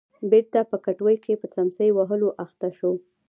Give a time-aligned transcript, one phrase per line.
[0.29, 2.91] بېرته په کټوې کې په څمڅۍ وهلو اخته شو.